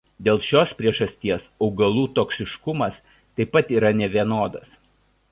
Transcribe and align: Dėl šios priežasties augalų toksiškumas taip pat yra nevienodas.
Dėl 0.27 0.39
šios 0.45 0.71
priežasties 0.77 1.43
augalų 1.67 2.05
toksiškumas 2.19 2.97
taip 3.11 3.53
pat 3.57 3.69
yra 3.77 3.93
nevienodas. 3.99 4.73